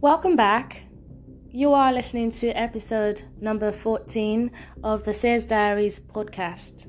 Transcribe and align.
Welcome 0.00 0.36
back. 0.36 0.82
You 1.50 1.72
are 1.72 1.92
listening 1.92 2.30
to 2.32 2.48
episode 2.48 3.22
number 3.40 3.72
14 3.72 4.50
of 4.82 5.04
the 5.04 5.14
Seers 5.14 5.46
Diaries 5.46 5.98
podcast. 5.98 6.86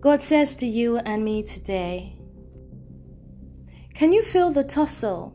God 0.00 0.22
says 0.22 0.54
to 0.56 0.66
you 0.66 0.98
and 0.98 1.24
me 1.24 1.42
today 1.42 2.18
Can 3.94 4.12
you 4.12 4.22
feel 4.22 4.50
the 4.50 4.64
tussle? 4.64 5.34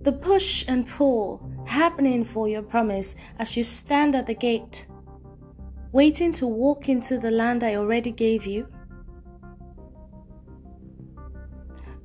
The 0.00 0.12
push 0.12 0.64
and 0.66 0.86
pull 0.86 1.48
happening 1.66 2.24
for 2.24 2.48
your 2.48 2.62
promise 2.62 3.14
as 3.38 3.56
you 3.56 3.64
stand 3.64 4.14
at 4.14 4.26
the 4.26 4.34
gate, 4.34 4.86
waiting 5.92 6.32
to 6.32 6.46
walk 6.46 6.88
into 6.88 7.18
the 7.18 7.30
land 7.30 7.62
I 7.62 7.76
already 7.76 8.10
gave 8.10 8.46
you? 8.46 8.68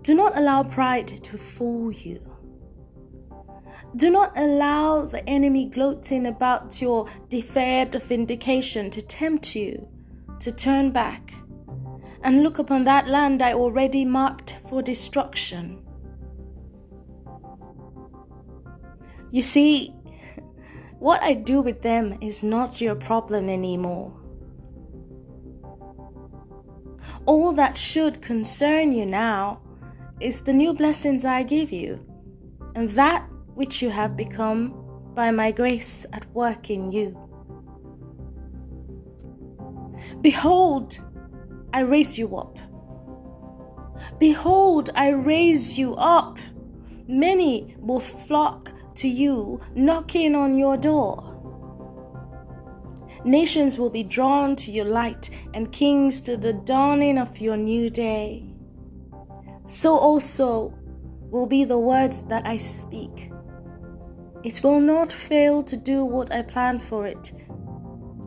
Do 0.08 0.14
not 0.14 0.38
allow 0.38 0.64
pride 0.64 1.22
to 1.26 1.38
fool 1.38 1.92
you. 1.92 2.22
Do 3.98 4.10
not 4.10 4.32
allow 4.38 5.04
the 5.04 5.28
enemy 5.28 5.66
gloating 5.66 6.28
about 6.28 6.82
your 6.82 7.10
deferred 7.28 7.94
vindication 8.04 8.90
to 8.92 9.02
tempt 9.02 9.54
you 9.54 9.86
to 10.40 10.50
turn 10.50 10.92
back 10.92 11.34
and 12.24 12.42
look 12.42 12.58
upon 12.58 12.86
that 12.86 13.10
land 13.10 13.42
I 13.42 13.52
already 13.52 14.06
marked 14.06 14.56
for 14.70 14.82
destruction. 14.82 15.86
You 19.30 19.42
see, 19.42 19.94
what 21.00 21.22
I 21.22 21.34
do 21.34 21.60
with 21.60 21.82
them 21.82 22.18
is 22.22 22.46
not 22.46 22.80
your 22.80 22.96
problem 22.96 23.50
anymore. 23.50 24.14
All 27.26 27.52
that 27.52 27.78
should 27.78 28.22
concern 28.22 28.94
you 28.94 29.06
now 29.06 29.64
is 30.20 30.42
the 30.42 30.54
new 30.54 30.74
blessings 30.74 31.26
I 31.26 31.44
give 31.44 31.72
you, 31.72 32.00
and 32.76 32.90
that 32.92 33.28
which 33.54 33.82
you 33.82 33.90
have 33.90 34.18
become 34.18 34.74
by 35.14 35.32
my 35.32 35.52
grace 35.52 36.06
at 36.14 36.26
work 36.34 36.70
in 36.70 36.92
you. 36.92 37.18
Behold, 40.22 40.98
I 41.74 41.82
raise 41.82 42.18
you 42.18 42.36
up. 42.38 42.58
Behold, 44.20 44.90
I 44.96 45.10
raise 45.10 45.78
you 45.78 45.96
up. 45.96 46.40
Many 47.08 47.76
will 47.80 48.00
flock 48.00 48.72
to 48.96 49.08
you, 49.08 49.62
knocking 49.76 50.36
on 50.36 50.58
your 50.58 50.78
door. 50.78 51.34
Nations 53.24 53.78
will 53.78 53.90
be 53.90 54.04
drawn 54.04 54.56
to 54.56 54.72
your 54.72 54.86
light, 54.86 55.30
and 55.54 55.72
kings 55.72 56.22
to 56.22 56.38
the 56.38 56.54
dawning 56.54 57.18
of 57.18 57.40
your 57.40 57.58
new 57.58 57.90
day 57.90 58.57
so 59.68 59.98
also 59.98 60.74
will 61.30 61.46
be 61.46 61.64
the 61.64 61.78
words 61.78 62.24
that 62.24 62.46
I 62.48 62.58
speak. 62.58 63.32
It 64.44 64.62
will 64.64 64.80
not 64.80 65.12
fail 65.12 65.62
to 65.64 65.76
do 65.76 66.06
what 66.06 66.32
I 66.32 66.42
plan 66.42 66.80
for 66.80 67.06
it. 67.06 67.34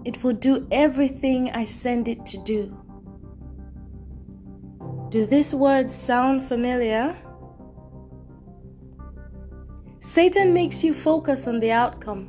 It 0.05 0.23
will 0.23 0.35
do 0.35 0.67
everything 0.71 1.51
I 1.51 1.65
send 1.65 2.09
it 2.09 2.27
to 2.27 2.39
do. 2.39 2.77
Do 5.11 5.27
these 5.27 5.55
words 5.55 5.95
sound 5.95 6.47
familiar? 6.47 7.17
Satan 10.01 10.53
makes 10.53 10.85
you 10.85 10.95
focus 10.95 11.47
on 11.47 11.61
the 11.61 11.73
outcome. 11.73 12.29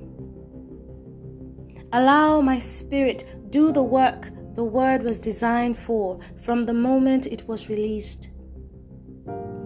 Allow 1.94 2.42
my 2.42 2.60
spirit 2.60 3.52
do 3.52 3.72
the 3.72 3.84
work 3.84 4.30
the 4.56 4.64
word 4.64 5.04
was 5.04 5.20
designed 5.20 5.78
for 5.78 6.20
from 6.44 6.66
the 6.66 6.74
moment 6.74 7.26
it 7.26 7.48
was 7.48 7.70
released 7.70 8.31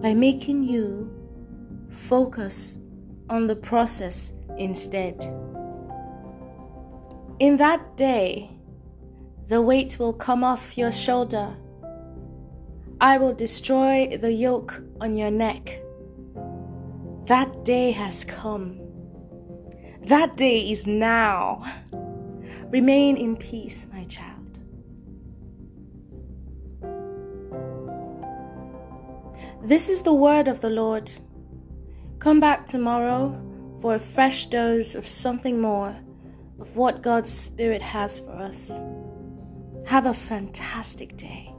by 0.00 0.14
making 0.14 0.62
you 0.62 1.10
focus 1.90 2.78
on 3.28 3.46
the 3.46 3.56
process 3.56 4.32
instead. 4.58 5.22
In 7.38 7.56
that 7.58 7.96
day, 7.96 8.50
the 9.48 9.60
weight 9.60 9.98
will 9.98 10.12
come 10.12 10.42
off 10.42 10.78
your 10.78 10.92
shoulder. 10.92 11.54
I 13.00 13.18
will 13.18 13.34
destroy 13.34 14.16
the 14.16 14.32
yoke 14.32 14.82
on 15.00 15.16
your 15.16 15.30
neck. 15.30 15.80
That 17.26 17.64
day 17.64 17.90
has 17.90 18.24
come. 18.24 18.80
That 20.06 20.36
day 20.36 20.70
is 20.70 20.86
now. 20.86 21.64
Remain 22.70 23.16
in 23.16 23.36
peace, 23.36 23.86
my 23.92 24.04
child. 24.04 24.35
This 29.66 29.88
is 29.88 30.02
the 30.02 30.14
word 30.14 30.46
of 30.46 30.60
the 30.60 30.70
Lord. 30.70 31.10
Come 32.20 32.38
back 32.38 32.68
tomorrow 32.68 33.36
for 33.80 33.96
a 33.96 33.98
fresh 33.98 34.46
dose 34.46 34.94
of 34.94 35.08
something 35.08 35.60
more 35.60 35.96
of 36.60 36.76
what 36.76 37.02
God's 37.02 37.32
Spirit 37.32 37.82
has 37.82 38.20
for 38.20 38.30
us. 38.30 38.70
Have 39.84 40.06
a 40.06 40.14
fantastic 40.14 41.16
day. 41.16 41.52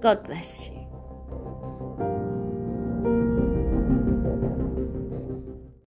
God 0.00 0.24
bless 0.24 0.68
you. 0.68 0.87